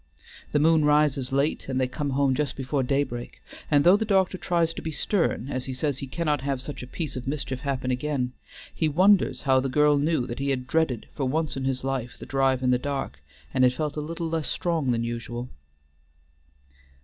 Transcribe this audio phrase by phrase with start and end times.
[0.51, 4.35] The moon rises late and they come home just before daybreak, and though the doctor
[4.39, 7.59] tries to be stern as he says he cannot have such a piece of mischief
[7.59, 8.33] happen again,
[8.73, 12.17] he wonders how the girl knew that he had dreaded for once in his life
[12.17, 13.19] the drive in the dark,
[13.53, 15.49] and had felt a little less strong than usual.